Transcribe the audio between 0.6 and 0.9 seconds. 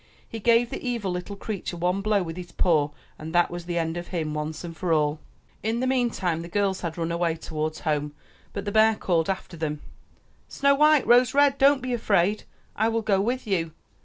the